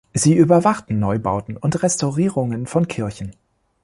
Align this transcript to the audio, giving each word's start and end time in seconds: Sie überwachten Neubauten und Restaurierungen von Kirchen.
Sie 0.15 0.33
überwachten 0.35 0.97
Neubauten 0.97 1.57
und 1.57 1.83
Restaurierungen 1.83 2.65
von 2.65 2.87
Kirchen. 2.87 3.35